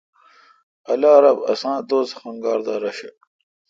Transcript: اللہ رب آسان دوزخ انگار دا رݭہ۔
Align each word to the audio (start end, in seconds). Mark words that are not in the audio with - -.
اللہ 0.91 1.15
رب 1.23 1.39
آسان 1.51 1.77
دوزخ 1.89 2.19
انگار 2.29 2.59
دا 2.65 2.75
رݭہ۔ 2.83 3.09